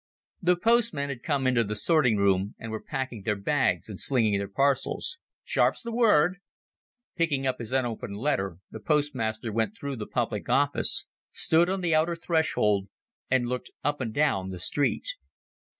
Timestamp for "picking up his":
7.15-7.71